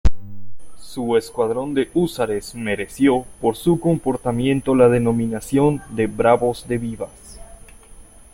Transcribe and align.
Su 0.79 1.15
escuadrón 1.15 1.75
de 1.75 1.91
Húsares 1.93 2.55
mereció 2.55 3.23
por 3.39 3.55
su 3.55 3.79
comportamiento 3.79 4.73
la 4.73 4.89
denominación 4.89 5.79
de 5.91 6.07
""Bravos 6.07 6.67
de 6.67 6.79
Vivas"". 6.79 7.39